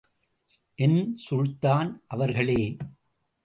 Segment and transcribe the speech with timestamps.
[0.75, 2.75] என் சுல்தான் அவர்களே!